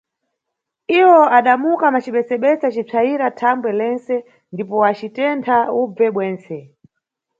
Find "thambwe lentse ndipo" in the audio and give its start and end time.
3.39-4.75